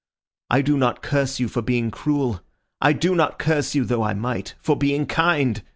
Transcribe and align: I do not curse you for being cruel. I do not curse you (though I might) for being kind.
I 0.49 0.63
do 0.63 0.79
not 0.79 1.03
curse 1.03 1.39
you 1.39 1.47
for 1.47 1.61
being 1.61 1.91
cruel. 1.91 2.41
I 2.81 2.91
do 2.91 3.13
not 3.13 3.37
curse 3.37 3.75
you 3.75 3.85
(though 3.85 4.01
I 4.01 4.15
might) 4.15 4.55
for 4.59 4.75
being 4.75 5.05
kind. 5.05 5.61